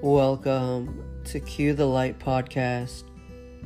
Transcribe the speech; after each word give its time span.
Welcome 0.00 1.02
to 1.24 1.40
Cue 1.40 1.74
the 1.74 1.86
Light 1.86 2.20
podcast, 2.20 3.02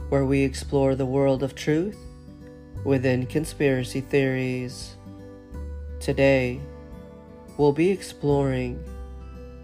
where 0.09 0.25
we 0.25 0.41
explore 0.41 0.95
the 0.95 1.05
world 1.05 1.43
of 1.43 1.55
truth 1.55 1.99
within 2.87 3.27
conspiracy 3.27 4.01
theories. 4.01 4.97
Today, 6.01 6.59
we'll 7.59 7.75
be 7.75 7.91
exploring 7.91 8.83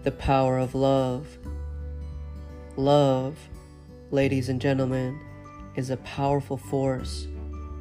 the 0.03 0.11
power 0.11 0.59
of 0.59 0.75
love. 0.75 1.39
Love, 2.75 3.35
ladies 4.11 4.47
and 4.47 4.61
gentlemen, 4.61 5.19
is 5.75 5.89
a 5.89 5.97
powerful 5.97 6.57
force 6.57 7.25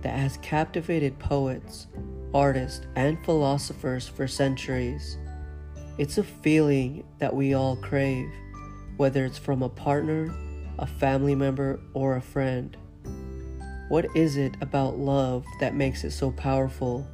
that 0.01 0.19
has 0.19 0.39
captivated 0.39 1.19
poets, 1.19 1.89
artists, 2.33 2.87
and 2.97 3.23
philosophers 3.27 4.09
for 4.09 4.27
centuries. 4.27 5.19
It's 5.99 6.17
a 6.17 6.25
feeling 6.25 7.05
that 7.19 7.37
we 7.37 7.53
all 7.53 7.77
crave 7.77 8.33
whether 8.99 9.25
it's 9.25 9.39
from 9.39 9.63
a 9.63 9.69
partner, 9.69 10.35
a 10.79 10.87
family 10.87 11.35
member, 11.35 11.81
or 11.95 12.17
a 12.17 12.21
friend. 12.21 12.77
What 13.89 14.07
is 14.15 14.37
it 14.37 14.55
about 14.61 14.99
love 14.99 15.47
that 15.61 15.75
makes 15.75 16.05
it 16.05 16.11
so 16.11 16.31
powerful? 16.33 17.07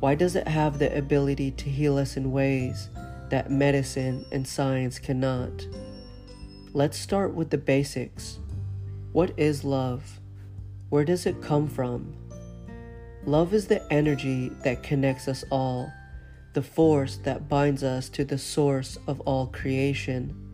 Why 0.00 0.16
does 0.16 0.34
it 0.34 0.48
have 0.48 0.78
the 0.78 0.96
ability 0.96 1.52
to 1.52 1.70
heal 1.70 1.96
us 1.98 2.16
in 2.16 2.32
ways 2.32 2.88
that 3.30 3.50
medicine 3.50 4.24
and 4.32 4.46
science 4.46 4.98
cannot? 4.98 5.66
Let's 6.72 6.98
start 6.98 7.34
with 7.34 7.50
the 7.50 7.58
basics. 7.58 8.38
What 9.12 9.32
is 9.36 9.62
love? 9.62 10.20
Where 10.88 11.04
does 11.04 11.26
it 11.26 11.40
come 11.42 11.68
from? 11.68 12.14
Love 13.24 13.52
is 13.52 13.66
the 13.66 13.82
energy 13.92 14.50
that 14.64 14.82
connects 14.82 15.28
us 15.28 15.44
all, 15.50 15.92
the 16.54 16.62
force 16.62 17.16
that 17.24 17.48
binds 17.48 17.82
us 17.82 18.08
to 18.10 18.24
the 18.24 18.38
source 18.38 18.96
of 19.06 19.20
all 19.20 19.48
creation. 19.48 20.45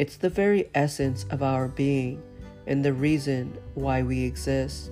It's 0.00 0.16
the 0.16 0.30
very 0.30 0.70
essence 0.74 1.26
of 1.28 1.42
our 1.42 1.68
being 1.68 2.22
and 2.66 2.82
the 2.82 2.94
reason 2.94 3.58
why 3.74 4.00
we 4.00 4.24
exist. 4.24 4.90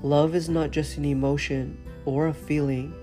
Love 0.00 0.36
is 0.36 0.48
not 0.48 0.70
just 0.70 0.96
an 0.96 1.04
emotion 1.04 1.76
or 2.04 2.28
a 2.28 2.32
feeling, 2.32 2.94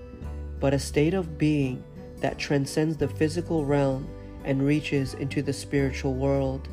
but 0.58 0.72
a 0.72 0.78
state 0.78 1.12
of 1.12 1.36
being 1.36 1.84
that 2.22 2.38
transcends 2.38 2.96
the 2.96 3.06
physical 3.06 3.66
realm 3.66 4.08
and 4.44 4.64
reaches 4.64 5.12
into 5.12 5.42
the 5.42 5.52
spiritual 5.52 6.14
world. 6.14 6.70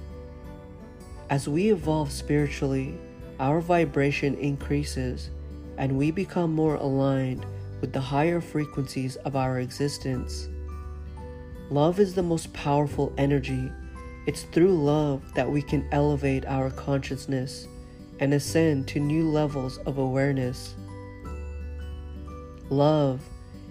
As 1.29 1.49
we 1.49 1.69
evolve 1.69 2.09
spiritually, 2.09 2.97
our 3.41 3.59
vibration 3.59 4.35
increases 4.35 5.29
and 5.77 5.97
we 5.97 6.09
become 6.09 6.53
more 6.53 6.75
aligned 6.75 7.45
with 7.81 7.91
the 7.91 7.99
higher 7.99 8.39
frequencies 8.39 9.17
of 9.17 9.35
our 9.35 9.59
existence. 9.59 10.47
Love 11.69 11.99
is 11.99 12.15
the 12.15 12.23
most 12.23 12.53
powerful 12.53 13.11
energy 13.17 13.69
it's 14.25 14.43
through 14.43 14.73
love 14.73 15.33
that 15.33 15.49
we 15.49 15.61
can 15.61 15.87
elevate 15.91 16.45
our 16.45 16.71
consciousness 16.71 17.67
and 18.19 18.33
ascend 18.33 18.87
to 18.87 18.99
new 18.99 19.29
levels 19.29 19.77
of 19.79 19.97
awareness. 19.97 20.75
Love 22.69 23.21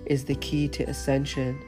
is 0.06 0.24
the 0.24 0.36
key 0.36 0.69
to 0.69 0.84
ascension. 0.84 1.58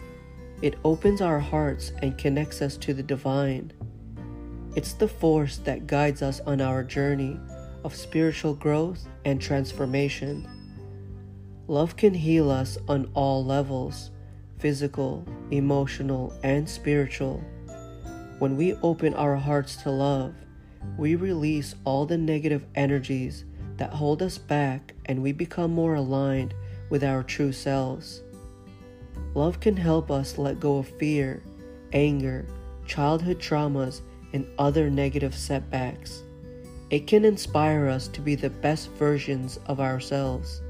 It 0.63 0.77
opens 0.85 1.21
our 1.21 1.41
hearts 1.41 1.93
and 2.03 2.17
connects 2.17 2.63
us 2.63 2.77
to 2.79 2.95
the 2.95 3.03
divine. 3.03 3.73
It's 4.77 4.93
the 4.93 5.09
force 5.09 5.57
that 5.59 5.87
guides 5.87 6.23
us 6.23 6.41
on 6.41 6.61
our 6.61 6.85
journey 6.85 7.41
of 7.83 7.95
spiritual 7.95 8.55
growth 8.55 9.07
and 9.25 9.41
transformation. 9.41 10.49
Love 11.67 11.97
can 11.97 12.15
heal 12.15 12.51
us 12.51 12.79
on 12.89 13.11
all 13.15 13.45
levels 13.45 14.11
physical, 14.59 15.27
emotional, 15.51 16.33
and 16.43 16.69
spiritual. 16.69 17.43
When 18.39 18.57
we 18.57 18.75
open 18.83 19.15
our 19.15 19.37
hearts 19.37 19.77
to 19.79 19.91
love, 19.91 20.35
we 20.99 21.15
release 21.15 21.75
all 21.85 22.05
the 22.05 22.19
negative 22.19 22.67
energies 22.75 23.45
that 23.79 23.95
hold 23.95 24.23
us 24.23 24.37
back 24.37 24.93
and 25.07 25.23
we 25.23 25.33
become 25.33 25.71
more 25.71 25.95
aligned 25.95 26.55
with 26.91 27.03
our 27.03 27.23
true 27.23 27.53
selves. 27.53 28.23
Love 29.35 29.61
can 29.61 29.77
help 29.77 30.11
us 30.11 30.37
let 30.37 30.61
go 30.61 30.79
of 30.79 30.89
fear, 30.99 31.43
anger, 31.93 32.47
childhood 32.87 33.39
traumas, 33.39 34.03
and 34.33 34.47
other 34.59 34.91
negative 34.91 35.35
setbacks. 35.35 36.23
It 36.91 37.07
can 37.07 37.25
inspire 37.25 37.89
us 37.89 38.07
to 38.09 38.21
be 38.21 38.35
the 38.35 38.51
best 38.51 38.91
versions 38.93 39.59
of 39.67 39.81
ourselves. 39.81 40.61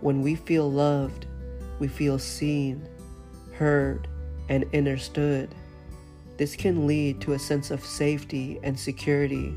When 0.00 0.22
we 0.22 0.36
feel 0.36 0.70
loved, 0.70 1.26
we 1.80 1.88
feel 1.88 2.18
seen, 2.18 2.88
heard, 3.54 4.06
and 4.48 4.64
understood. 4.72 5.52
This 6.38 6.54
can 6.54 6.86
lead 6.86 7.20
to 7.22 7.32
a 7.32 7.38
sense 7.38 7.72
of 7.72 7.84
safety 7.84 8.60
and 8.62 8.78
security, 8.78 9.48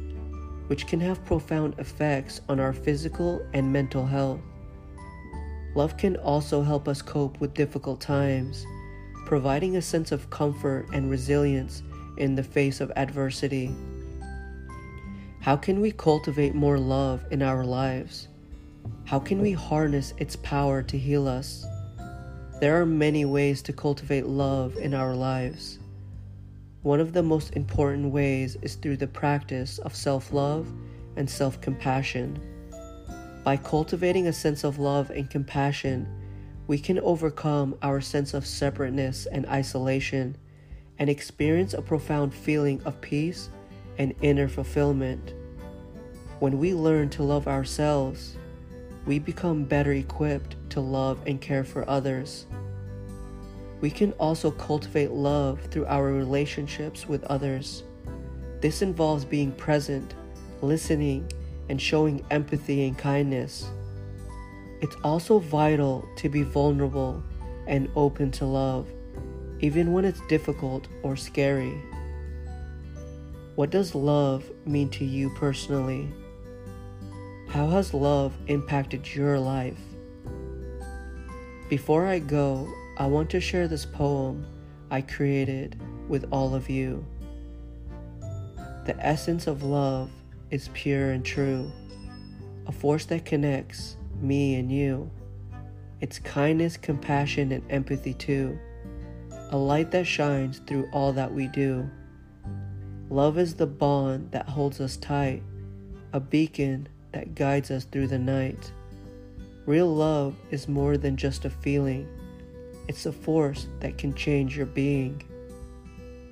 which 0.65 0.87
can 0.87 0.99
have 0.99 1.23
profound 1.25 1.75
effects 1.77 2.41
on 2.49 2.59
our 2.59 2.73
physical 2.73 3.45
and 3.53 3.71
mental 3.71 4.03
health. 4.03 4.41
Love 5.75 5.95
can 5.95 6.15
also 6.17 6.63
help 6.63 6.87
us 6.87 7.03
cope 7.03 7.39
with 7.39 7.53
difficult 7.53 8.01
times, 8.01 8.65
providing 9.27 9.77
a 9.77 9.81
sense 9.81 10.11
of 10.11 10.31
comfort 10.31 10.87
and 10.91 11.11
resilience 11.11 11.83
in 12.17 12.33
the 12.33 12.43
face 12.43 12.81
of 12.81 12.91
adversity. 12.95 13.71
How 15.39 15.55
can 15.55 15.81
we 15.81 15.91
cultivate 15.91 16.55
more 16.55 16.79
love 16.79 17.23
in 17.29 17.43
our 17.43 17.63
lives? 17.63 18.27
How 19.05 19.19
can 19.19 19.39
we 19.39 19.51
harness 19.51 20.15
its 20.17 20.35
power 20.37 20.81
to 20.81 20.97
heal 20.97 21.27
us? 21.27 21.63
There 22.59 22.81
are 22.81 22.87
many 22.87 23.23
ways 23.25 23.61
to 23.63 23.73
cultivate 23.73 24.25
love 24.25 24.77
in 24.77 24.95
our 24.95 25.13
lives. 25.13 25.77
One 26.83 26.99
of 26.99 27.13
the 27.13 27.21
most 27.21 27.55
important 27.55 28.11
ways 28.11 28.57
is 28.63 28.73
through 28.73 28.97
the 28.97 29.07
practice 29.07 29.77
of 29.79 29.95
self 29.95 30.33
love 30.33 30.67
and 31.15 31.29
self 31.29 31.61
compassion. 31.61 32.39
By 33.43 33.57
cultivating 33.57 34.25
a 34.27 34.33
sense 34.33 34.63
of 34.63 34.79
love 34.79 35.11
and 35.11 35.29
compassion, 35.29 36.07
we 36.65 36.79
can 36.79 36.99
overcome 36.99 37.75
our 37.83 38.01
sense 38.01 38.33
of 38.33 38.47
separateness 38.47 39.27
and 39.27 39.45
isolation 39.47 40.37
and 40.97 41.07
experience 41.09 41.73
a 41.75 41.81
profound 41.83 42.33
feeling 42.33 42.81
of 42.83 42.99
peace 43.01 43.49
and 43.99 44.15
inner 44.21 44.47
fulfillment. 44.47 45.33
When 46.39 46.57
we 46.57 46.73
learn 46.73 47.09
to 47.11 47.23
love 47.23 47.47
ourselves, 47.47 48.37
we 49.05 49.19
become 49.19 49.65
better 49.65 49.91
equipped 49.91 50.55
to 50.71 50.81
love 50.81 51.19
and 51.27 51.39
care 51.39 51.63
for 51.63 51.87
others. 51.87 52.47
We 53.81 53.89
can 53.89 54.13
also 54.13 54.51
cultivate 54.51 55.11
love 55.11 55.59
through 55.71 55.87
our 55.87 56.05
relationships 56.05 57.07
with 57.07 57.23
others. 57.25 57.83
This 58.61 58.83
involves 58.83 59.25
being 59.25 59.51
present, 59.53 60.13
listening, 60.61 61.29
and 61.67 61.81
showing 61.81 62.23
empathy 62.29 62.87
and 62.87 62.95
kindness. 62.95 63.71
It's 64.81 64.95
also 65.03 65.39
vital 65.39 66.07
to 66.17 66.29
be 66.29 66.43
vulnerable 66.43 67.23
and 67.65 67.89
open 67.95 68.29
to 68.31 68.45
love, 68.45 68.87
even 69.59 69.93
when 69.93 70.05
it's 70.05 70.21
difficult 70.27 70.87
or 71.01 71.15
scary. 71.15 71.73
What 73.55 73.71
does 73.71 73.95
love 73.95 74.49
mean 74.65 74.89
to 74.89 75.05
you 75.05 75.31
personally? 75.31 76.07
How 77.49 77.67
has 77.67 77.93
love 77.93 78.33
impacted 78.47 79.13
your 79.13 79.39
life? 79.39 79.79
Before 81.69 82.05
I 82.05 82.19
go, 82.19 82.67
I 82.97 83.07
want 83.07 83.29
to 83.31 83.39
share 83.39 83.67
this 83.67 83.85
poem 83.85 84.45
I 84.89 85.01
created 85.01 85.79
with 86.09 86.27
all 86.31 86.53
of 86.53 86.69
you. 86.69 87.05
The 88.85 88.95
essence 88.99 89.47
of 89.47 89.63
love 89.63 90.09
is 90.49 90.69
pure 90.73 91.11
and 91.11 91.23
true, 91.23 91.71
a 92.67 92.71
force 92.71 93.05
that 93.05 93.23
connects 93.23 93.95
me 94.19 94.55
and 94.55 94.69
you. 94.69 95.09
It's 96.01 96.19
kindness, 96.19 96.75
compassion, 96.75 97.53
and 97.53 97.63
empathy 97.71 98.13
too, 98.13 98.59
a 99.51 99.57
light 99.57 99.91
that 99.91 100.05
shines 100.05 100.59
through 100.67 100.89
all 100.91 101.13
that 101.13 101.33
we 101.33 101.47
do. 101.47 101.89
Love 103.09 103.37
is 103.37 103.53
the 103.53 103.67
bond 103.67 104.31
that 104.31 104.49
holds 104.49 104.81
us 104.81 104.97
tight, 104.97 105.43
a 106.11 106.19
beacon 106.19 106.89
that 107.13 107.35
guides 107.35 107.71
us 107.71 107.85
through 107.85 108.07
the 108.07 108.19
night. 108.19 108.71
Real 109.65 109.93
love 109.93 110.35
is 110.49 110.67
more 110.67 110.97
than 110.97 111.15
just 111.15 111.45
a 111.45 111.49
feeling 111.49 112.07
it's 112.91 113.05
a 113.05 113.11
force 113.13 113.67
that 113.79 113.97
can 113.97 114.13
change 114.13 114.57
your 114.57 114.65
being. 114.65 115.23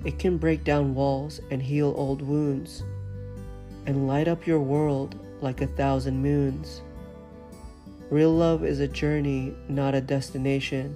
It 0.04 0.18
can 0.18 0.36
break 0.36 0.62
down 0.62 0.94
walls 0.94 1.40
and 1.50 1.62
heal 1.62 1.94
old 1.96 2.20
wounds, 2.20 2.82
and 3.86 4.06
light 4.06 4.28
up 4.28 4.46
your 4.46 4.60
world 4.60 5.18
like 5.40 5.62
a 5.62 5.66
thousand 5.66 6.20
moons. 6.20 6.82
Real 8.10 8.32
love 8.32 8.62
is 8.62 8.78
a 8.78 8.86
journey, 8.86 9.54
not 9.70 9.94
a 9.94 10.02
destination. 10.02 10.94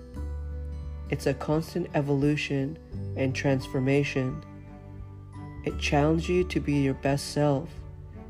It's 1.08 1.25
a 1.25 1.32
constant 1.32 1.88
evolution 1.94 2.78
and 3.17 3.34
transformation. 3.34 4.44
It 5.64 5.78
challenges 5.78 6.28
you 6.28 6.44
to 6.44 6.60
be 6.60 6.75
your 6.75 6.93
best 6.93 7.32
self 7.32 7.70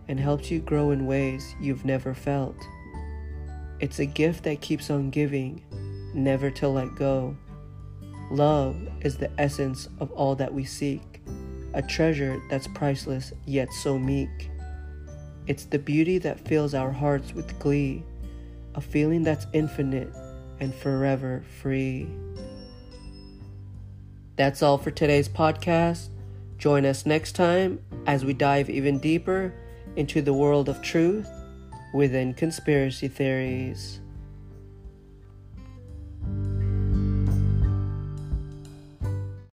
and 0.07 0.21
helps 0.21 0.53
you 0.53 0.61
grow 0.61 0.93
in 0.93 1.09
ways 1.09 1.57
you've 1.61 1.85
never 1.85 2.15
felt. 2.15 2.57
It's 3.81 3.99
a 3.99 4.07
gift 4.07 4.45
that 4.45 4.61
keeps 4.61 4.89
on 4.89 5.11
giving 5.11 5.65
never 6.15 6.51
to 6.51 6.69
let 6.69 6.95
go. 6.95 7.37
Love 8.31 8.77
is 9.03 9.17
the 9.17 9.31
essence 9.39 9.89
of 10.01 10.11
all 10.13 10.35
that 10.35 10.53
we 10.53 10.65
seek, 10.65 11.21
a 11.75 11.83
treasure 11.83 12.41
that's 12.49 12.67
priceless 12.69 13.33
yet 13.47 13.73
so 13.73 13.99
meek. 13.99 14.51
It's 15.47 15.67
the 15.67 15.79
beauty 15.79 16.19
that 16.19 16.41
fills 16.41 16.75
our 16.75 16.91
hearts 16.91 17.35
with 17.35 17.59
glee, 17.59 18.03
a 18.75 18.81
feeling 18.81 19.23
that's 19.23 19.47
infinite 19.53 20.09
and 20.61 20.75
forever 20.75 21.45
free. 21.61 22.09
That's 24.37 24.63
all 24.63 24.79
for 24.79 24.91
today's 24.91 25.29
podcast. 25.29 26.09
Join 26.59 26.87
us 26.87 27.05
next 27.05 27.33
time 27.33 27.81
as 28.07 28.25
we 28.25 28.33
dive 28.33 28.71
even 28.71 28.99
deeper 28.99 29.53
into 29.97 30.23
the 30.23 30.33
world 30.33 30.69
of 30.69 30.81
truth 30.83 31.29
within 31.93 32.35
conspiracy 32.35 33.07
theories. 33.07 34.01